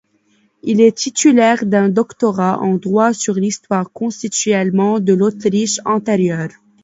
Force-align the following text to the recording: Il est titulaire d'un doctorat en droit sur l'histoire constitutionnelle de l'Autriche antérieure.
Il 0.63 0.81
est 0.81 0.97
titulaire 0.97 1.63
d'un 1.63 1.87
doctorat 1.87 2.59
en 2.59 2.77
droit 2.77 3.13
sur 3.13 3.35
l'histoire 3.35 3.91
constitutionnelle 3.91 4.71
de 5.03 5.13
l'Autriche 5.13 5.79
antérieure. 5.85 6.49